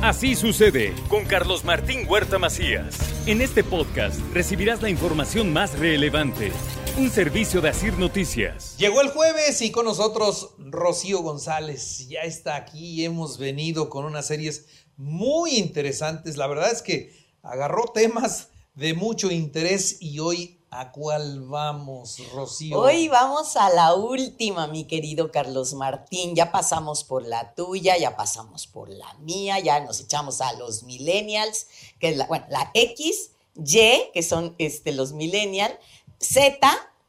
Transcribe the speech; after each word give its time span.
Así 0.00 0.36
sucede 0.36 0.94
con 1.08 1.24
Carlos 1.24 1.64
Martín 1.64 2.06
Huerta 2.08 2.38
Macías. 2.38 2.96
En 3.26 3.40
este 3.40 3.64
podcast 3.64 4.20
recibirás 4.32 4.80
la 4.80 4.90
información 4.90 5.52
más 5.52 5.76
relevante. 5.76 6.52
Un 6.96 7.10
servicio 7.10 7.60
de 7.60 7.70
Asir 7.70 7.94
Noticias. 7.98 8.76
Llegó 8.78 9.00
el 9.00 9.08
jueves 9.08 9.60
y 9.60 9.72
con 9.72 9.86
nosotros 9.86 10.54
Rocío 10.58 11.18
González. 11.22 12.06
Ya 12.08 12.20
está 12.20 12.54
aquí. 12.54 13.04
Hemos 13.04 13.38
venido 13.38 13.90
con 13.90 14.04
unas 14.04 14.28
series 14.28 14.66
muy 14.96 15.56
interesantes. 15.56 16.36
La 16.36 16.46
verdad 16.46 16.70
es 16.70 16.80
que 16.80 17.12
agarró 17.42 17.86
temas 17.92 18.50
de 18.76 18.94
mucho 18.94 19.32
interés 19.32 19.96
y 20.00 20.20
hoy 20.20 20.57
¿A 20.70 20.92
cuál 20.92 21.40
vamos, 21.46 22.18
Rocío? 22.34 22.78
Hoy 22.78 23.08
vamos 23.08 23.56
a 23.56 23.70
la 23.70 23.94
última, 23.94 24.66
mi 24.66 24.84
querido 24.84 25.32
Carlos 25.32 25.72
Martín. 25.72 26.34
Ya 26.34 26.52
pasamos 26.52 27.04
por 27.04 27.26
la 27.26 27.54
tuya, 27.54 27.96
ya 27.96 28.16
pasamos 28.16 28.66
por 28.66 28.90
la 28.90 29.14
mía, 29.14 29.58
ya 29.60 29.80
nos 29.80 29.98
echamos 30.00 30.42
a 30.42 30.52
los 30.52 30.82
millennials, 30.82 31.68
que 31.98 32.10
es 32.10 32.18
la, 32.18 32.26
bueno, 32.26 32.44
la 32.50 32.70
X, 32.74 33.30
Y, 33.56 34.10
que 34.12 34.22
son 34.22 34.54
este, 34.58 34.92
los 34.92 35.12
millennials, 35.12 35.74
Z, 36.20 36.58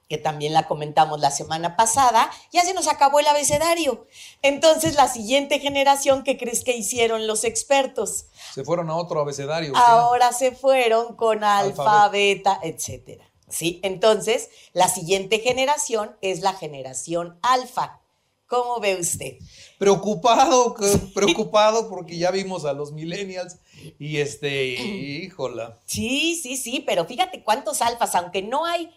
que 0.07 0.18
también 0.18 0.54
la 0.54 0.66
comentamos 0.66 1.20
la 1.20 1.30
semana 1.30 1.76
pasada, 1.76 2.32
ya 2.54 2.63
se 2.63 2.73
nos 2.73 2.88
acabó 2.88 3.20
el 3.20 3.27
abecedario. 3.27 4.07
Entonces, 4.41 4.96
la 4.96 5.10
siguiente 5.10 5.60
generación, 5.60 6.23
¿qué 6.23 6.38
crees 6.38 6.63
que 6.63 6.77
hicieron 6.77 7.27
los 7.27 7.44
expertos? 7.44 8.27
Se 8.54 8.63
fueron 8.63 8.90
a 8.90 8.96
otro 8.96 9.20
abecedario. 9.20 9.76
Ahora 9.76 10.32
se 10.32 10.54
fueron 10.54 11.18
con 11.18 11.44
alfa, 11.44 12.07
beta, 12.07 12.57
etcétera. 12.63 13.29
¿Sí? 13.49 13.80
Entonces, 13.84 14.49
la 14.73 14.88
siguiente 14.88 15.39
generación 15.39 16.16
es 16.21 16.41
la 16.41 16.53
generación 16.53 17.38
alfa. 17.41 18.02
¿Cómo 18.49 18.80
ve 18.80 18.95
usted? 18.99 19.38
Preocupado, 19.77 20.76
preocupado 21.13 21.88
porque 21.88 22.17
ya 22.17 22.31
vimos 22.31 22.66
a 22.66 22.73
los 22.73 22.91
millennials 22.91 23.59
y 23.99 24.17
este, 24.17 24.66
híjola. 24.66 25.77
Sí, 25.85 26.40
sí, 26.41 26.57
sí, 26.57 26.84
pero 26.85 27.05
fíjate 27.05 27.43
cuántos 27.43 27.84
alfas, 27.84 28.15
aunque 28.15 28.41
no 28.41 28.65
hay, 28.65 28.90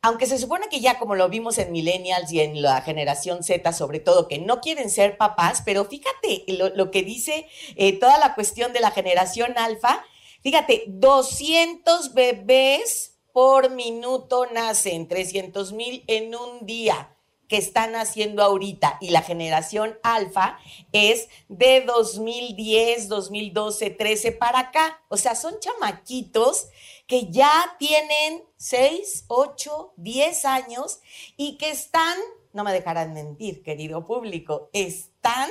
aunque 0.00 0.24
se 0.24 0.38
supone 0.38 0.68
que 0.70 0.80
ya 0.80 0.98
como 0.98 1.16
lo 1.16 1.28
vimos 1.28 1.58
en 1.58 1.70
millennials 1.70 2.32
y 2.32 2.40
en 2.40 2.62
la 2.62 2.80
generación 2.80 3.42
Z 3.42 3.74
sobre 3.74 4.00
todo, 4.00 4.26
que 4.26 4.38
no 4.38 4.62
quieren 4.62 4.88
ser 4.88 5.18
papás, 5.18 5.62
pero 5.66 5.84
fíjate 5.84 6.44
lo, 6.74 6.90
que 6.90 7.02
dice 7.02 7.46
eh, 7.76 7.92
toda 7.98 8.18
la 8.18 8.34
cuestión 8.34 8.72
de 8.72 8.80
la 8.80 8.90
generación 8.90 9.52
alfa, 9.58 10.02
fíjate, 10.42 10.84
200 10.86 12.14
bebés 12.14 13.17
por 13.32 13.70
minuto 13.70 14.46
nacen, 14.52 15.08
300 15.08 15.72
mil 15.72 16.04
en 16.06 16.34
un 16.34 16.66
día 16.66 17.14
que 17.48 17.56
están 17.56 17.96
haciendo 17.96 18.42
ahorita 18.42 18.98
y 19.00 19.10
la 19.10 19.22
generación 19.22 19.98
alfa 20.02 20.58
es 20.92 21.28
de 21.48 21.80
2010, 21.80 23.08
2012, 23.08 23.90
13 23.90 24.32
para 24.32 24.58
acá. 24.60 25.02
O 25.08 25.16
sea, 25.16 25.34
son 25.34 25.58
chamaquitos 25.58 26.68
que 27.06 27.30
ya 27.30 27.76
tienen 27.78 28.44
6, 28.58 29.24
8, 29.28 29.94
10 29.96 30.44
años 30.44 31.00
y 31.36 31.56
que 31.56 31.70
están, 31.70 32.18
no 32.52 32.64
me 32.64 32.72
dejarán 32.72 33.14
mentir, 33.14 33.62
querido 33.62 34.06
público, 34.06 34.68
están 34.74 35.48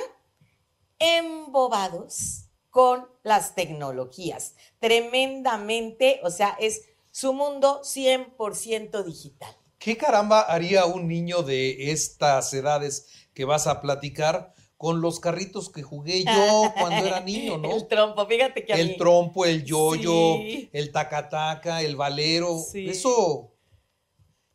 embobados 1.00 2.44
con 2.70 3.08
las 3.24 3.56
tecnologías. 3.56 4.54
Tremendamente, 4.78 6.20
o 6.22 6.30
sea, 6.30 6.56
es 6.60 6.82
su 7.18 7.32
mundo 7.32 7.80
100% 7.82 9.02
digital. 9.02 9.52
¿Qué 9.80 9.96
caramba 9.96 10.40
haría 10.40 10.86
un 10.86 11.08
niño 11.08 11.42
de 11.42 11.90
estas 11.90 12.54
edades 12.54 13.08
que 13.34 13.44
vas 13.44 13.66
a 13.66 13.80
platicar 13.80 14.54
con 14.76 15.00
los 15.00 15.18
carritos 15.18 15.68
que 15.68 15.82
jugué 15.82 16.22
yo 16.22 16.72
cuando 16.78 17.04
era 17.04 17.18
niño, 17.18 17.58
¿no? 17.58 17.74
El 17.74 17.88
trompo, 17.88 18.24
fíjate 18.24 18.64
que 18.64 18.72
a 18.72 18.78
El 18.78 18.96
trompo, 18.96 19.44
el 19.44 19.64
yoyo, 19.64 20.36
el 20.72 20.92
tacataca, 20.92 21.82
el 21.82 21.96
valero, 21.96 22.56
eso 22.72 23.52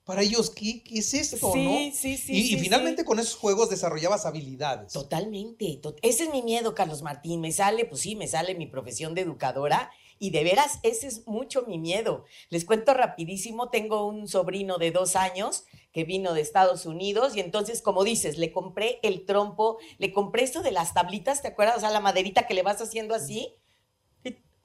para 0.06 0.22
ellos, 0.22 0.50
¿qué, 0.50 0.84
es 0.90 1.14
esto? 1.14 1.52
Sí, 1.52 1.92
sí, 1.94 2.16
sí. 2.16 2.34
Y, 2.34 2.56
y 2.56 2.60
finalmente 2.60 3.04
con 3.04 3.20
esos 3.20 3.36
juegos 3.36 3.70
desarrollabas 3.70 4.26
habilidades. 4.26 4.94
Totalmente. 4.94 5.82
ese 6.02 6.24
es 6.24 6.30
mi 6.30 6.42
miedo, 6.42 6.74
Carlos 6.76 7.02
Martín. 7.02 7.42
Me 7.42 7.52
sale, 7.52 7.84
pues 7.84 8.02
sí, 8.02 8.16
me 8.16 8.28
sale 8.28 8.56
mi 8.56 8.68
profesión 8.68 9.16
de 9.16 9.22
educadora 9.22 9.92
y 10.20 10.32
de 10.32 10.44
veras, 10.44 10.80
ese 10.84 11.08
es 11.08 11.28
mucho 11.28 11.64
mi 11.68 11.78
miedo. 11.78 12.26
Les 12.50 12.66
cuento 12.66 12.94
rapidísimo, 12.94 13.70
tengo 13.70 14.06
un 14.06 14.28
sobrino 14.28 14.78
de 14.78 14.92
dos 14.92 15.16
años 15.16 15.66
que 15.92 16.04
vino 16.04 16.34
de 16.34 16.42
Estados 16.42 16.86
Unidos 16.86 17.36
y 17.36 17.40
entonces, 17.40 17.82
como 17.82 18.04
dices, 18.04 18.38
le 18.38 18.52
compré 18.52 19.00
el 19.04 19.26
trompo, 19.26 19.78
le 19.98 20.12
compré 20.12 20.44
esto 20.44 20.62
de 20.62 20.72
las 20.72 20.94
tablitas, 20.94 21.42
¿te 21.42 21.50
acuerdas? 21.50 21.78
O 21.78 21.80
sea, 21.82 21.92
la 21.92 22.00
maderita 22.00 22.48
que 22.48 22.54
le 22.54 22.64
vas 22.64 22.82
haciendo 22.82 23.14
así. 23.14 23.56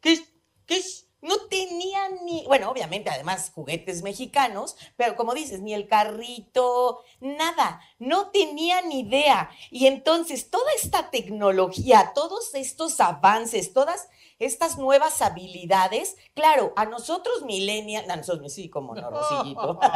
¿Qué, 0.01 0.19
qué, 0.67 0.81
no 1.29 1.37
tenía 1.49 2.09
ni, 2.25 2.45
bueno, 2.47 2.71
obviamente 2.71 3.11
además 3.11 3.53
juguetes 3.55 4.03
mexicanos, 4.03 4.77
pero 4.97 5.15
como 5.15 5.35
dices, 5.35 5.61
ni 5.61 5.75
el 5.75 5.87
carrito, 5.87 7.05
nada, 7.21 7.81
no 7.99 8.31
tenía 8.31 8.83
ni 8.83 9.01
idea. 9.01 9.51
Y 9.71 9.87
entonces 9.87 10.51
toda 10.51 10.71
esta 10.81 11.11
tecnología, 11.11 12.13
todos 12.15 12.55
estos 12.55 12.99
avances, 13.01 13.73
todas 13.73 14.09
estas 14.39 14.79
nuevas 14.79 15.21
habilidades, 15.23 16.17
claro, 16.35 16.73
a 16.77 16.87
nosotros 16.87 17.43
millennials, 17.43 18.09
a 18.09 18.17
nosotros, 18.17 18.53
sí, 18.53 18.69
como 18.69 18.95
no, 18.95 19.11
Rosillito. 19.11 19.79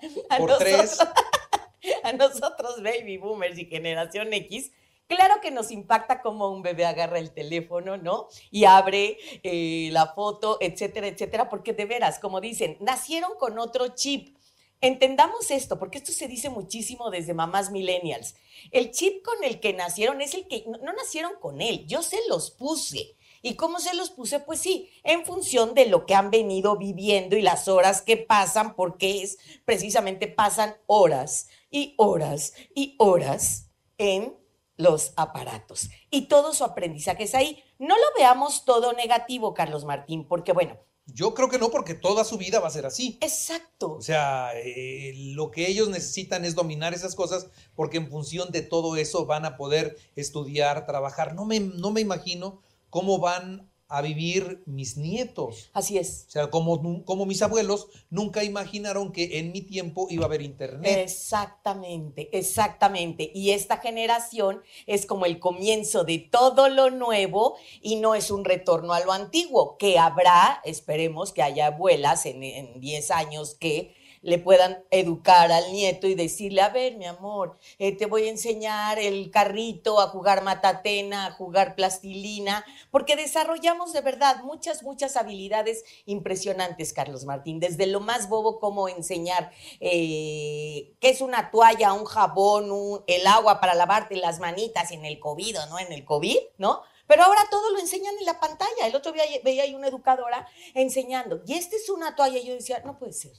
Por 0.38 0.58
tres. 0.58 0.98
A 2.02 2.12
nosotros, 2.12 2.82
baby 2.82 3.16
boomers 3.16 3.56
y 3.58 3.64
generación 3.64 4.32
X, 4.32 4.72
Claro 5.08 5.40
que 5.40 5.50
nos 5.50 5.70
impacta 5.70 6.20
como 6.20 6.50
un 6.50 6.60
bebé 6.60 6.84
agarra 6.84 7.18
el 7.18 7.32
teléfono, 7.32 7.96
¿no? 7.96 8.28
Y 8.50 8.66
abre 8.66 9.16
eh, 9.42 9.88
la 9.90 10.08
foto, 10.08 10.58
etcétera, 10.60 11.08
etcétera, 11.08 11.48
porque 11.48 11.72
de 11.72 11.86
veras, 11.86 12.18
como 12.18 12.42
dicen, 12.42 12.76
nacieron 12.80 13.30
con 13.38 13.58
otro 13.58 13.88
chip. 13.94 14.36
Entendamos 14.82 15.50
esto, 15.50 15.78
porque 15.78 15.96
esto 15.96 16.12
se 16.12 16.28
dice 16.28 16.50
muchísimo 16.50 17.10
desde 17.10 17.32
mamás 17.32 17.70
millennials. 17.70 18.36
El 18.70 18.90
chip 18.90 19.24
con 19.24 19.42
el 19.42 19.60
que 19.60 19.72
nacieron 19.72 20.20
es 20.20 20.34
el 20.34 20.46
que 20.46 20.64
no 20.66 20.92
nacieron 20.92 21.32
con 21.40 21.62
él, 21.62 21.86
yo 21.86 22.02
se 22.02 22.18
los 22.28 22.50
puse. 22.50 23.16
¿Y 23.40 23.54
cómo 23.54 23.78
se 23.80 23.94
los 23.94 24.10
puse? 24.10 24.40
Pues 24.40 24.60
sí, 24.60 24.90
en 25.04 25.24
función 25.24 25.72
de 25.72 25.86
lo 25.86 26.04
que 26.04 26.14
han 26.14 26.30
venido 26.30 26.76
viviendo 26.76 27.34
y 27.36 27.40
las 27.42 27.66
horas 27.66 28.02
que 28.02 28.18
pasan, 28.18 28.76
porque 28.76 29.22
es 29.22 29.38
precisamente 29.64 30.28
pasan 30.28 30.76
horas 30.86 31.48
y 31.70 31.94
horas 31.96 32.52
y 32.74 32.94
horas 32.98 33.70
en 33.96 34.36
los 34.78 35.12
aparatos. 35.16 35.90
Y 36.10 36.28
todo 36.28 36.54
su 36.54 36.64
aprendizaje 36.64 37.24
es 37.24 37.34
ahí. 37.34 37.62
No 37.78 37.96
lo 37.96 38.04
veamos 38.16 38.64
todo 38.64 38.94
negativo, 38.94 39.52
Carlos 39.52 39.84
Martín, 39.84 40.26
porque 40.26 40.52
bueno. 40.52 40.78
Yo 41.06 41.34
creo 41.34 41.48
que 41.48 41.58
no, 41.58 41.70
porque 41.70 41.94
toda 41.94 42.22
su 42.24 42.36
vida 42.38 42.60
va 42.60 42.68
a 42.68 42.70
ser 42.70 42.86
así. 42.86 43.18
Exacto. 43.20 43.92
O 43.94 44.02
sea, 44.02 44.50
eh, 44.54 45.12
lo 45.34 45.50
que 45.50 45.66
ellos 45.66 45.88
necesitan 45.88 46.44
es 46.44 46.54
dominar 46.54 46.94
esas 46.94 47.14
cosas, 47.14 47.48
porque 47.74 47.96
en 47.96 48.08
función 48.08 48.50
de 48.50 48.62
todo 48.62 48.96
eso 48.96 49.26
van 49.26 49.44
a 49.44 49.56
poder 49.56 49.96
estudiar, 50.16 50.86
trabajar. 50.86 51.34
No 51.34 51.44
me, 51.44 51.60
no 51.60 51.90
me 51.90 52.02
imagino 52.02 52.60
cómo 52.90 53.18
van 53.18 53.70
a 53.88 54.02
vivir 54.02 54.62
mis 54.66 54.96
nietos. 54.96 55.70
Así 55.72 55.96
es. 55.98 56.26
O 56.28 56.30
sea, 56.30 56.50
como, 56.50 57.04
como 57.04 57.24
mis 57.24 57.40
abuelos 57.42 57.88
nunca 58.10 58.44
imaginaron 58.44 59.12
que 59.12 59.38
en 59.38 59.50
mi 59.50 59.62
tiempo 59.62 60.06
iba 60.10 60.24
a 60.24 60.26
haber 60.26 60.42
internet. 60.42 60.98
Exactamente, 60.98 62.28
exactamente. 62.36 63.30
Y 63.34 63.50
esta 63.50 63.78
generación 63.78 64.62
es 64.86 65.06
como 65.06 65.24
el 65.24 65.38
comienzo 65.38 66.04
de 66.04 66.18
todo 66.18 66.68
lo 66.68 66.90
nuevo 66.90 67.56
y 67.80 67.96
no 67.96 68.14
es 68.14 68.30
un 68.30 68.44
retorno 68.44 68.92
a 68.92 69.00
lo 69.00 69.12
antiguo, 69.12 69.78
que 69.78 69.98
habrá, 69.98 70.60
esperemos 70.64 71.32
que 71.32 71.42
haya 71.42 71.68
abuelas 71.68 72.26
en 72.26 72.80
10 72.80 73.10
años 73.10 73.54
que 73.54 73.97
le 74.22 74.38
puedan 74.38 74.84
educar 74.90 75.50
al 75.50 75.72
nieto 75.72 76.06
y 76.06 76.14
decirle, 76.14 76.62
a 76.62 76.68
ver, 76.68 76.96
mi 76.96 77.06
amor, 77.06 77.58
eh, 77.78 77.96
te 77.96 78.06
voy 78.06 78.26
a 78.26 78.30
enseñar 78.30 78.98
el 78.98 79.30
carrito, 79.30 80.00
a 80.00 80.08
jugar 80.08 80.42
matatena, 80.42 81.26
a 81.26 81.32
jugar 81.32 81.74
plastilina, 81.74 82.64
porque 82.90 83.16
desarrollamos 83.16 83.92
de 83.92 84.00
verdad 84.00 84.42
muchas, 84.44 84.82
muchas 84.82 85.16
habilidades 85.16 85.84
impresionantes, 86.06 86.92
Carlos 86.92 87.24
Martín, 87.24 87.60
desde 87.60 87.86
lo 87.86 88.00
más 88.00 88.28
bobo 88.28 88.60
como 88.60 88.88
enseñar 88.88 89.50
eh, 89.80 90.94
qué 91.00 91.10
es 91.10 91.20
una 91.20 91.50
toalla, 91.50 91.92
un 91.92 92.04
jabón, 92.04 93.04
el 93.06 93.26
agua 93.26 93.60
para 93.60 93.74
lavarte 93.74 94.16
las 94.16 94.40
manitas 94.40 94.90
en 94.92 95.04
el 95.04 95.18
COVID 95.18 95.48
no 95.68 95.78
en 95.78 95.92
el 95.92 96.04
COVID, 96.04 96.38
¿no? 96.58 96.82
Pero 97.06 97.24
ahora 97.24 97.46
todo 97.50 97.70
lo 97.72 97.78
enseñan 97.78 98.14
en 98.18 98.26
la 98.26 98.38
pantalla. 98.38 98.86
El 98.86 98.94
otro 98.94 99.12
día 99.12 99.24
veía 99.42 99.62
ahí 99.62 99.74
una 99.74 99.88
educadora 99.88 100.46
enseñando, 100.74 101.42
y 101.46 101.54
esta 101.54 101.76
es 101.76 101.88
una 101.88 102.14
toalla. 102.14 102.38
Y 102.38 102.46
yo 102.46 102.54
decía, 102.54 102.82
no 102.84 102.98
puede 102.98 103.12
ser 103.12 103.32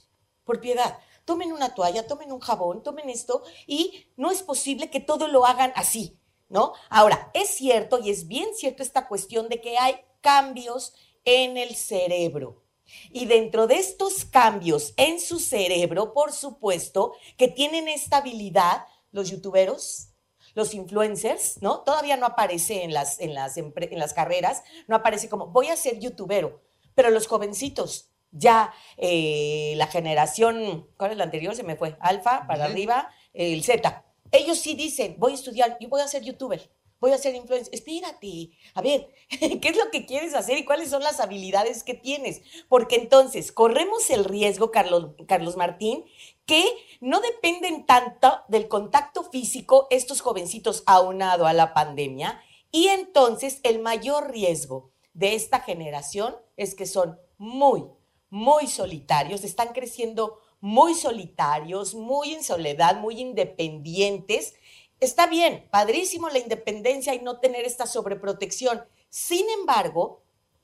por 0.50 0.60
piedad. 0.60 0.98
Tomen 1.24 1.52
una 1.52 1.76
toalla, 1.76 2.08
tomen 2.08 2.32
un 2.32 2.40
jabón, 2.40 2.82
tomen 2.82 3.08
esto 3.08 3.44
y 3.68 4.08
no 4.16 4.32
es 4.32 4.42
posible 4.42 4.90
que 4.90 4.98
todo 4.98 5.28
lo 5.28 5.46
hagan 5.46 5.72
así, 5.76 6.18
¿no? 6.48 6.72
Ahora, 6.88 7.30
es 7.34 7.50
cierto 7.50 8.00
y 8.02 8.10
es 8.10 8.26
bien 8.26 8.48
cierto 8.56 8.82
esta 8.82 9.06
cuestión 9.06 9.48
de 9.48 9.60
que 9.60 9.78
hay 9.78 10.00
cambios 10.20 10.92
en 11.24 11.56
el 11.56 11.76
cerebro. 11.76 12.64
Y 13.12 13.26
dentro 13.26 13.68
de 13.68 13.76
estos 13.76 14.24
cambios 14.24 14.92
en 14.96 15.20
su 15.20 15.38
cerebro, 15.38 16.12
por 16.12 16.32
supuesto, 16.32 17.12
que 17.36 17.46
tienen 17.46 17.86
esta 17.86 18.16
habilidad 18.16 18.86
los 19.12 19.30
youtuberos, 19.30 20.08
los 20.56 20.74
influencers, 20.74 21.62
¿no? 21.62 21.82
Todavía 21.82 22.16
no 22.16 22.26
aparece 22.26 22.82
en 22.82 22.92
las, 22.92 23.20
en 23.20 23.34
las, 23.34 23.56
en 23.56 23.98
las 24.00 24.14
carreras, 24.14 24.64
no 24.88 24.96
aparece 24.96 25.28
como, 25.28 25.46
voy 25.46 25.68
a 25.68 25.76
ser 25.76 26.00
youtubero, 26.00 26.60
pero 26.96 27.10
los 27.10 27.28
jovencitos, 27.28 28.09
ya 28.32 28.72
eh, 28.96 29.74
la 29.76 29.86
generación, 29.86 30.88
¿cuál 30.96 31.12
es 31.12 31.16
la 31.16 31.24
anterior? 31.24 31.54
Se 31.54 31.62
me 31.62 31.76
fue, 31.76 31.96
alfa, 32.00 32.46
para 32.46 32.66
arriba, 32.66 33.10
el 33.32 33.62
Z. 33.62 34.04
Ellos 34.32 34.58
sí 34.58 34.74
dicen, 34.74 35.16
voy 35.18 35.32
a 35.32 35.34
estudiar, 35.34 35.76
yo 35.80 35.88
voy 35.88 36.00
a 36.00 36.08
ser 36.08 36.22
youtuber 36.22 36.70
voy 37.00 37.12
a 37.12 37.18
ser 37.18 37.34
influencer. 37.34 37.74
Espérate, 37.74 38.50
a 38.74 38.82
ver, 38.82 39.08
¿qué 39.28 39.68
es 39.68 39.76
lo 39.76 39.90
que 39.90 40.06
quieres 40.06 40.34
hacer 40.34 40.58
y 40.58 40.64
cuáles 40.64 40.90
son 40.90 41.02
las 41.02 41.18
habilidades 41.18 41.82
que 41.82 41.94
tienes? 41.94 42.42
Porque 42.68 42.96
entonces 42.96 43.50
corremos 43.50 44.10
el 44.10 44.24
riesgo, 44.24 44.70
Carlos, 44.70 45.14
Carlos 45.26 45.56
Martín, 45.56 46.04
que 46.46 46.64
no 47.00 47.20
dependen 47.20 47.86
tanto 47.86 48.42
del 48.48 48.68
contacto 48.68 49.24
físico 49.24 49.86
estos 49.90 50.20
jovencitos 50.20 50.82
aunado 50.86 51.46
a 51.46 51.52
la 51.52 51.74
pandemia. 51.74 52.40
Y 52.70 52.88
entonces 52.88 53.60
el 53.62 53.80
mayor 53.80 54.30
riesgo 54.30 54.92
de 55.14 55.34
esta 55.34 55.60
generación 55.60 56.36
es 56.56 56.74
que 56.74 56.86
son 56.86 57.18
muy, 57.36 57.84
muy 58.30 58.66
solitarios, 58.66 59.44
están 59.44 59.72
creciendo 59.74 60.38
muy 60.60 60.94
solitarios, 60.94 61.94
muy 61.94 62.32
en 62.32 62.44
soledad, 62.44 63.00
muy 63.00 63.20
independientes 63.20 64.54
Está 65.00 65.26
bien, 65.26 65.66
padrísimo 65.70 66.28
la 66.28 66.38
independencia 66.38 67.14
y 67.14 67.20
no 67.20 67.38
tener 67.38 67.64
esta 67.64 67.86
sobreprotección. 67.86 68.84
Sin 69.08 69.48
embargo, 69.58 70.20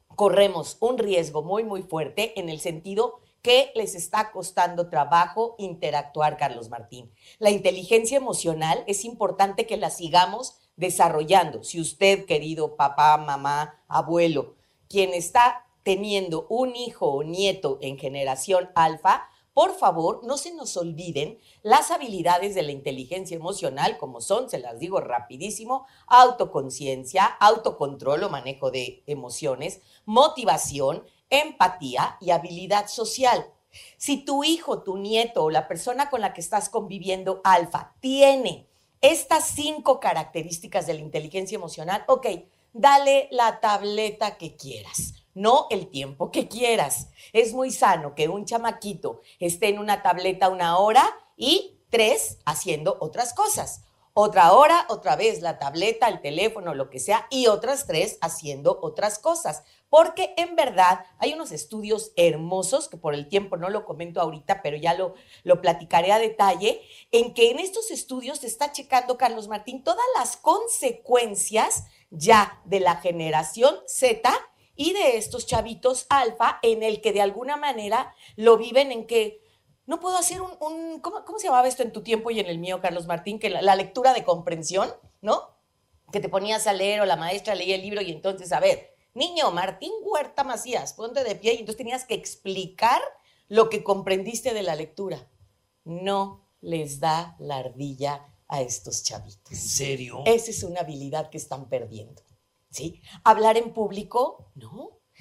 corremos 0.08 0.76
un 0.80 0.98
riesgo 0.98 1.42
muy, 1.42 1.64
muy 1.64 1.82
fuerte 1.82 2.38
en 2.38 2.50
el 2.50 2.60
sentido 2.60 3.20
que 3.40 3.72
les 3.74 3.94
está 3.94 4.32
costando 4.32 4.90
trabajo 4.90 5.54
interactuar, 5.56 6.36
Carlos 6.36 6.68
Martín. 6.68 7.10
La 7.38 7.50
inteligencia 7.50 8.18
emocional 8.18 8.84
es 8.86 9.06
importante 9.06 9.66
que 9.66 9.78
la 9.78 9.88
sigamos 9.88 10.58
desarrollando. 10.76 11.64
Si 11.64 11.80
usted, 11.80 12.26
querido 12.26 12.76
papá, 12.76 13.16
mamá, 13.16 13.82
abuelo, 13.88 14.54
quien 14.86 15.14
está 15.14 15.65
teniendo 15.86 16.48
un 16.48 16.74
hijo 16.74 17.06
o 17.06 17.22
nieto 17.22 17.78
en 17.80 17.96
generación 17.96 18.70
alfa, 18.74 19.30
por 19.54 19.72
favor, 19.72 20.24
no 20.24 20.36
se 20.36 20.52
nos 20.52 20.76
olviden 20.76 21.38
las 21.62 21.92
habilidades 21.92 22.56
de 22.56 22.64
la 22.64 22.72
inteligencia 22.72 23.36
emocional, 23.36 23.96
como 23.96 24.20
son, 24.20 24.50
se 24.50 24.58
las 24.58 24.80
digo 24.80 24.98
rapidísimo, 24.98 25.86
autoconciencia, 26.08 27.24
autocontrol 27.24 28.24
o 28.24 28.30
manejo 28.30 28.72
de 28.72 29.04
emociones, 29.06 29.80
motivación, 30.06 31.04
empatía 31.30 32.16
y 32.20 32.30
habilidad 32.30 32.88
social. 32.88 33.46
Si 33.96 34.24
tu 34.24 34.42
hijo, 34.42 34.82
tu 34.82 34.96
nieto 34.96 35.44
o 35.44 35.50
la 35.50 35.68
persona 35.68 36.10
con 36.10 36.20
la 36.20 36.34
que 36.34 36.40
estás 36.40 36.68
conviviendo 36.68 37.40
alfa 37.44 37.94
tiene 38.00 38.66
estas 39.00 39.46
cinco 39.50 40.00
características 40.00 40.88
de 40.88 40.94
la 40.94 41.00
inteligencia 41.00 41.54
emocional, 41.54 42.02
ok, 42.08 42.26
dale 42.78 43.28
la 43.30 43.60
tableta 43.60 44.36
que 44.36 44.56
quieras 44.56 45.16
no 45.36 45.66
el 45.70 45.88
tiempo 45.90 46.32
que 46.32 46.48
quieras. 46.48 47.10
Es 47.32 47.52
muy 47.52 47.70
sano 47.70 48.14
que 48.14 48.28
un 48.28 48.46
chamaquito 48.46 49.20
esté 49.38 49.68
en 49.68 49.78
una 49.78 50.02
tableta 50.02 50.48
una 50.48 50.78
hora 50.78 51.04
y 51.36 51.78
tres 51.90 52.38
haciendo 52.46 52.96
otras 53.00 53.34
cosas. 53.34 53.82
Otra 54.14 54.54
hora, 54.54 54.86
otra 54.88 55.14
vez 55.14 55.42
la 55.42 55.58
tableta, 55.58 56.08
el 56.08 56.22
teléfono, 56.22 56.74
lo 56.74 56.88
que 56.88 57.00
sea, 57.00 57.26
y 57.28 57.48
otras 57.48 57.86
tres 57.86 58.16
haciendo 58.22 58.78
otras 58.80 59.18
cosas. 59.18 59.62
Porque 59.88 60.34
en 60.36 60.56
verdad 60.56 61.04
hay 61.18 61.32
unos 61.32 61.52
estudios 61.52 62.12
hermosos, 62.16 62.88
que 62.88 62.96
por 62.96 63.14
el 63.14 63.28
tiempo 63.28 63.56
no 63.56 63.70
lo 63.70 63.84
comento 63.84 64.20
ahorita, 64.20 64.62
pero 64.62 64.76
ya 64.76 64.94
lo, 64.94 65.14
lo 65.44 65.60
platicaré 65.60 66.12
a 66.12 66.18
detalle, 66.18 66.80
en 67.12 67.34
que 67.34 67.50
en 67.50 67.58
estos 67.58 67.90
estudios 67.90 68.38
se 68.38 68.46
está 68.46 68.72
checando, 68.72 69.16
Carlos 69.16 69.48
Martín, 69.48 69.84
todas 69.84 70.04
las 70.16 70.36
consecuencias 70.36 71.84
ya 72.10 72.60
de 72.64 72.80
la 72.80 72.96
generación 72.96 73.76
Z 73.86 74.32
y 74.76 74.92
de 74.92 75.16
estos 75.16 75.46
chavitos 75.46 76.06
alfa 76.10 76.58
en 76.62 76.82
el 76.82 77.00
que 77.00 77.12
de 77.12 77.22
alguna 77.22 77.56
manera 77.56 78.14
lo 78.36 78.56
viven 78.58 78.92
en 78.92 79.06
que 79.06 79.40
no 79.86 80.00
puedo 80.00 80.16
hacer 80.16 80.40
un, 80.40 81.00
¿cómo, 81.00 81.38
se 81.38 81.46
llamaba 81.46 81.68
esto 81.68 81.82
en 81.82 81.92
tu 81.92 82.02
tiempo 82.02 82.30
y 82.30 82.40
en 82.40 82.46
el 82.46 82.58
mío, 82.58 82.80
Carlos 82.80 83.06
Martín? 83.06 83.38
Que 83.38 83.50
la, 83.50 83.76
lectura 83.76 84.12
de 84.12 84.24
comprensión, 84.24 84.92
¿no? 85.20 85.56
Que 86.12 86.20
te 86.20 86.28
ponías 86.28 86.66
a 86.66 86.72
leer 86.72 87.00
o 87.00 87.06
la 87.06 87.16
maestra 87.16 87.54
leía 87.54 87.76
el 87.76 87.82
libro 87.82 88.02
y 88.02 88.10
entonces, 88.10 88.52
a 88.52 88.60
ver, 88.60 88.95
niño, 89.16 89.50
Martín 89.50 89.92
Huerta 90.02 90.44
Macías, 90.44 90.92
ponte 90.92 91.24
de 91.24 91.34
pie 91.34 91.54
y 91.54 91.58
entonces 91.58 91.78
tenías 91.78 92.04
que 92.04 92.14
explicar 92.14 93.00
lo 93.48 93.68
que 93.68 93.82
comprendiste 93.82 94.54
de 94.54 94.62
la 94.62 94.76
lectura. 94.76 95.28
No 95.84 96.44
les 96.60 97.00
da 97.00 97.36
la 97.38 97.56
ardilla 97.56 98.32
a 98.48 98.60
estos 98.60 99.02
chavitos. 99.02 99.50
¿En 99.50 99.58
serio? 99.58 100.22
Esa 100.24 100.50
es 100.50 100.62
una 100.62 100.80
habilidad 100.80 101.30
que 101.30 101.38
están 101.38 101.68
perdiendo. 101.68 102.22
¿sí? 102.70 103.00
Hablar 103.24 103.56
en 103.56 103.72
público, 103.72 104.50
no. 104.54 104.75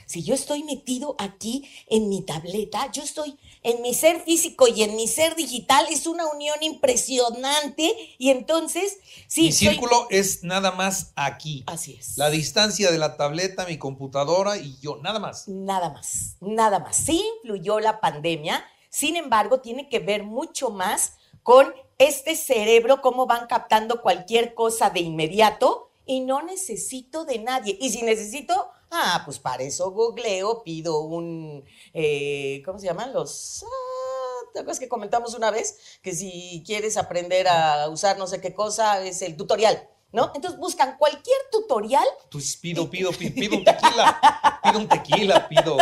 Si 0.06 0.24
yo 0.24 0.36
estoy 0.36 0.63
metido 0.63 1.16
aquí 1.18 1.69
en 1.88 2.10
mi 2.10 2.22
tableta, 2.22 2.92
yo 2.92 3.04
estoy 3.04 3.38
en 3.63 3.81
mi 3.81 3.94
ser 3.94 4.22
físico 4.22 4.68
y 4.68 4.84
en 4.84 4.96
mi 4.96 5.07
ser 5.07 5.36
digital, 5.36 5.88
es 5.90 6.07
una 6.07 6.28
unión 6.28 6.62
impresionante 6.62 7.94
y 8.18 8.30
entonces, 8.30 8.98
sí. 9.28 9.44
Mi 9.44 9.52
círculo 9.52 10.07
es 10.10 10.44
nada 10.44 10.72
más 10.72 11.12
aquí. 11.16 11.63
Así 11.68 11.96
es. 12.00 12.18
La 12.18 12.30
distancia 12.30 12.92
de 12.92 12.98
la 12.98 13.18
tableta, 13.18 13.66
mi 13.66 13.78
computadora 13.78 14.57
y 14.57 14.78
yo, 14.80 14.98
nada 14.98 15.19
más. 15.19 15.48
Nada 15.48 15.90
más, 15.90 16.38
nada 16.40 16.80
más. 16.80 16.96
Sí 16.96 17.24
influyó 17.38 17.80
la 17.80 18.00
pandemia, 18.00 18.63
sin 18.90 19.16
embargo, 19.16 19.60
tiene 19.60 19.90
que 19.90 20.00
ver 20.00 20.24
mucho 20.24 20.69
más 20.69 21.13
con 21.44 21.74
este 21.98 22.36
cerebro, 22.36 23.02
cómo 23.02 23.25
van 23.25 23.48
captando 23.48 24.02
cualquier 24.02 24.54
cosa 24.54 24.90
de 24.90 25.02
inmediato 25.02 25.90
y 26.06 26.22
no 26.22 26.42
necesito 26.42 27.25
de 27.25 27.40
nadie. 27.40 27.78
Y 27.80 27.90
si 27.90 28.04
necesito, 28.04 28.69
ah, 28.95 29.21
pues 29.25 29.39
para 29.39 29.63
eso 29.63 29.92
googleo, 29.92 30.63
pido 30.63 31.01
un, 31.01 31.63
eh, 31.94 32.62
¿cómo 32.65 32.80
se 32.80 32.86
llaman? 32.86 33.13
Los... 33.13 33.63
Ah, 33.63 34.50
¿Te 34.53 34.59
acuerdas 34.59 34.80
que 34.80 34.88
comentamos 34.88 35.33
una 35.33 35.51
vez 35.51 36.00
que 36.01 36.13
si 36.13 36.63
quieres 36.65 36.95
aprender 36.97 37.47
a 37.47 37.89
usar 37.89 38.18
no 38.18 38.25
sé 38.25 38.39
qué 38.39 38.53
cosa 38.53 39.03
es 39.03 39.21
el 39.21 39.36
tutorial? 39.36 39.89
¿No? 40.12 40.31
Entonces 40.33 40.57
buscan 40.57 40.97
cualquier 40.97 41.38
tutorial. 41.51 42.06
Pues 42.31 42.56
pido, 42.56 42.89
pido, 42.89 43.12
pido, 43.19 43.33
pido 43.33 43.57
un 43.57 43.65
tequila, 43.65 44.62
pido 44.63 44.80
un 44.80 44.88
tequila, 44.88 45.50
pido 45.50 45.77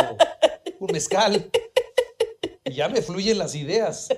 un 0.80 0.92
mezcal. 0.92 1.50
Y 2.64 2.74
ya 2.74 2.88
me 2.88 3.00
fluyen 3.00 3.38
las 3.38 3.54
ideas. 3.54 4.08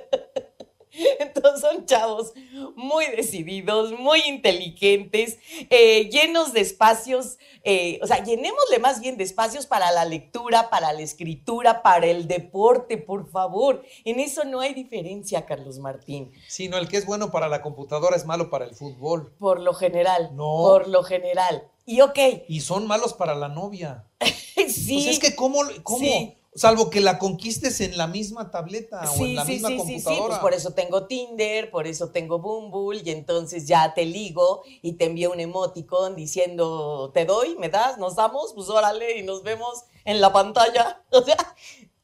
Entonces 1.21 1.61
son 1.61 1.87
chavos 1.87 2.33
muy 2.75 3.07
decididos, 3.07 3.99
muy 3.99 4.21
inteligentes, 4.27 5.39
eh, 5.71 6.09
llenos 6.11 6.53
de 6.53 6.61
espacios, 6.61 7.39
eh, 7.65 7.99
o 8.03 8.07
sea, 8.07 8.23
llenémosle 8.23 8.79
más 8.79 9.01
bien 9.01 9.17
de 9.17 9.25
espacios 9.25 9.67
para 9.67 9.91
la 9.93 10.05
lectura, 10.05 10.71
para 10.71 10.93
la 10.93 11.01
escritura, 11.01 11.83
para 11.83 12.07
el 12.07 12.29
deporte, 12.29 12.99
por 12.99 13.29
favor. 13.31 13.83
En 14.05 14.21
eso 14.21 14.45
no 14.45 14.61
hay 14.61 14.75
diferencia, 14.75 15.47
Carlos 15.47 15.79
Martín. 15.79 16.33
Sí, 16.49 16.69
no, 16.69 16.77
el 16.79 16.89
que 16.89 16.97
es 16.97 17.07
bueno 17.07 17.31
para 17.31 17.49
la 17.49 17.63
computadora 17.63 18.17
es 18.17 18.25
malo 18.25 18.51
para 18.51 18.65
el 18.65 18.75
fútbol. 18.75 19.33
Por 19.39 19.61
lo 19.61 19.75
general. 19.75 20.31
No. 20.35 20.45
Por 20.45 20.89
lo 20.89 21.03
general. 21.03 21.69
Y 21.85 22.01
ok. 22.01 22.19
Y 22.49 22.61
son 22.61 22.87
malos 22.87 23.15
para 23.15 23.35
la 23.35 23.49
novia. 23.49 24.05
sí. 24.69 24.95
Pues 24.95 25.07
es 25.07 25.19
que, 25.19 25.37
¿cómo? 25.37 25.61
cómo? 25.83 26.35
Salvo 26.57 26.89
que 26.89 27.01
la 27.01 27.19
conquistes 27.19 27.81
en 27.83 27.99
la 27.99 28.07
misma 28.07 28.51
tableta 28.51 29.03
o 29.13 29.25
en 29.25 29.35
la 29.35 29.45
misma 29.45 29.69
sí, 29.69 29.77
computadora. 29.77 30.17
Sí, 30.17 30.23
pues 30.27 30.39
por 30.39 30.55
eso 30.55 30.73
tengo 30.73 31.07
Tinder, 31.07 31.71
por 31.71 31.87
eso 31.87 32.11
tengo 32.11 32.39
Bumble 32.39 33.03
y 33.05 33.11
entonces 33.11 33.69
ya 33.69 33.93
te 33.93 34.07
ligo 34.07 34.63
y 34.81 34.95
te 34.95 35.05
envío 35.05 35.33
un 35.33 35.41
emoticon 35.41 36.17
diciendo, 36.17 37.11
te 37.13 37.27
doy, 37.27 37.57
me 37.57 37.69
das, 37.69 37.99
nos 37.99 38.17
damos, 38.17 38.55
pues 38.55 38.71
órale 38.71 39.19
y 39.19 39.23
nos 39.23 39.43
vemos 39.43 39.85
en 40.05 40.21
la 40.21 40.33
pantalla. 40.33 41.03
O 41.11 41.23
sea, 41.23 41.37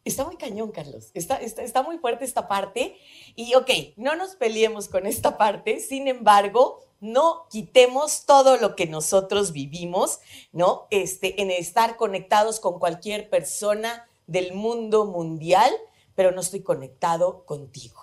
está 0.05 0.25
muy 0.25 0.37
cañón, 0.37 0.71
Carlos. 0.71 1.11
Está, 1.15 1.37
está, 1.37 1.63
está 1.63 1.83
muy 1.83 1.99
fuerte 1.99 2.25
esta 2.25 2.49
parte. 2.49 2.97
Y 3.37 3.55
ok, 3.55 3.71
no 3.97 4.17
nos 4.17 4.37
peleemos 4.37 4.89
con 4.89 5.07
esta 5.07 5.39
parte, 5.39 5.81
sin 5.81 6.09
embargo, 6.09 6.81
no 7.01 7.47
quitemos 7.51 8.27
todo 8.27 8.59
lo 8.59 8.77
que 8.77 8.87
nosotros 8.87 9.53
vivimos, 9.53 10.21
¿no? 10.53 10.87
Este, 10.91 11.43
en 11.43 11.51
estar 11.51 11.97
conectados 11.97 12.61
con 12.61 12.79
cualquier 12.79 13.29
persona 13.29 14.09
del 14.33 14.55
mundo 14.55 15.05
mundial, 15.05 15.71
pero 16.15 16.33
no 16.33 16.41
estoy 16.41 16.63
conectado 16.63 17.45
contigo. 17.45 18.01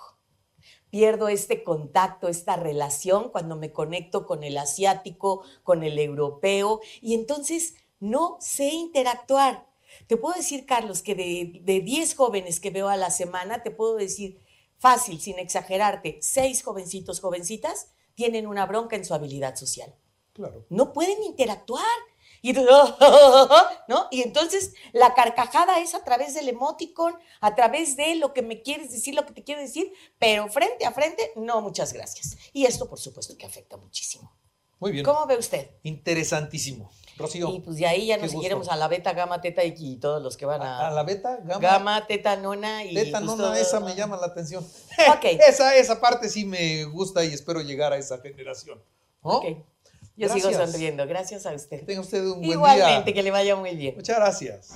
Pierdo 0.90 1.28
este 1.28 1.64
contacto, 1.64 2.28
esta 2.28 2.56
relación 2.56 3.30
cuando 3.30 3.56
me 3.56 3.74
conecto 3.74 4.26
con 4.26 4.44
el 4.44 4.58
asiático, 4.58 5.44
con 5.64 5.84
el 5.84 6.00
europeo, 6.00 6.82
y 7.02 7.16
entonces 7.16 7.74
no 8.00 8.38
sé 8.40 8.70
interactuar. 8.70 9.68
Te 10.08 10.18
puedo 10.18 10.36
decir, 10.36 10.66
Carlos, 10.66 11.02
que 11.02 11.16
de 11.16 11.82
10 11.82 12.16
jóvenes 12.16 12.60
que 12.60 12.72
veo 12.72 12.88
a 12.88 12.98
la 12.98 13.12
semana, 13.12 13.64
te 13.64 13.72
puedo 13.72 13.96
decir 13.96 14.40
fácil, 14.78 15.20
sin 15.20 15.40
exagerarte, 15.40 16.20
seis 16.22 16.64
jovencitos, 16.64 17.20
jovencitas, 17.20 17.92
tienen 18.16 18.48
una 18.48 18.66
bronca 18.66 18.96
en 18.96 19.06
su 19.06 19.14
habilidad 19.14 19.56
social. 19.56 19.94
Claro. 20.34 20.66
No 20.70 20.94
pueden 20.94 21.24
interactuar. 21.24 21.86
Y, 22.42 22.54
¿no? 23.88 24.08
y 24.12 24.22
entonces 24.22 24.74
la 24.94 25.14
carcajada 25.14 25.80
es 25.80 25.94
a 25.94 26.04
través 26.04 26.34
del 26.34 26.48
emoticon, 26.50 27.14
a 27.42 27.56
través 27.56 27.98
de 27.98 28.16
lo 28.16 28.34
que 28.34 28.42
me 28.42 28.62
quieres 28.62 28.92
decir, 28.92 29.14
lo 29.14 29.26
que 29.26 29.34
te 29.34 29.44
quiero 29.44 29.62
decir, 29.62 29.92
pero 30.20 30.48
frente 30.48 30.86
a 30.86 30.92
frente, 30.92 31.32
no, 31.36 31.62
muchas 31.62 31.92
gracias. 31.92 32.38
Y 32.54 32.66
esto, 32.66 32.88
por 32.90 33.00
supuesto, 33.00 33.36
que 33.38 33.46
afecta 33.46 33.76
muchísimo. 33.78 34.32
Muy 34.80 34.92
bien. 34.94 35.04
¿Cómo 35.04 35.26
ve 35.26 35.38
usted? 35.38 35.70
Interesantísimo. 35.84 36.90
Rocío. 37.18 37.50
Y 37.54 37.60
pues 37.60 37.76
de 37.76 37.86
ahí 37.86 38.08
ya 38.08 38.18
nos 38.18 38.32
seguiremos 38.32 38.70
a 38.70 38.78
la 38.78 38.88
beta, 38.88 39.12
gamma, 39.12 39.42
teta 39.42 39.64
y 39.66 39.74
y 39.78 39.98
todos 39.98 40.24
los 40.24 40.38
que 40.38 40.46
van 40.46 40.62
a... 40.62 40.88
a, 40.88 40.92
la 40.92 41.04
beta, 41.04 41.38
gamma. 41.44 41.60
Gamma, 41.60 42.08
teta, 42.08 42.38
nona 42.38 42.86
y... 42.86 42.94
Teta, 42.94 43.20
pues, 43.20 43.30
no, 43.30 43.36
todo- 43.36 43.54
esa 43.56 43.82
me 43.82 43.94
llama 43.94 44.16
la 44.16 44.28
atención. 44.28 44.64
Ok. 44.64 45.26
esa, 45.48 45.76
esa 45.76 46.00
parte 46.00 46.30
sí 46.30 46.46
me 46.46 46.86
gusta 46.86 47.26
y 47.26 47.34
espero 47.34 47.60
llegar 47.60 47.92
a 47.92 47.98
esa 47.98 48.20
generación. 48.20 48.82
¿no? 49.22 49.32
Ok. 49.32 49.46
Yo 50.20 50.30
sigo 50.30 50.52
sonriendo. 50.52 51.08
Gracias 51.08 51.46
a 51.46 51.52
Que 51.52 51.56
usted. 51.56 51.86
tenga 51.86 52.02
usted 52.02 52.24
un 52.26 52.40
buen 52.40 52.52
Igualmente, 52.52 53.06
día. 53.06 53.14
que 53.14 53.24
le 53.24 53.32
vaya 53.32 53.56
muy 53.56 53.76
bien. 53.76 53.96
Muchas 53.96 54.18
gracias. 54.18 54.70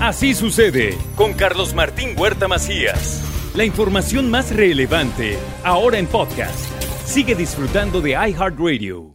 Así 0.00 0.34
sucede 0.34 0.96
con 1.16 1.32
Carlos 1.32 1.74
Martín 1.74 2.14
Huerta 2.18 2.48
Macías. 2.48 3.20
La 3.54 3.64
información 3.64 4.30
más 4.30 4.54
relevante 4.54 5.38
ahora 5.64 5.98
en 5.98 6.06
podcast. 6.06 6.58
Sigue 7.06 7.34
disfrutando 7.34 8.00
de 8.00 8.10
iHeartRadio. 8.10 9.11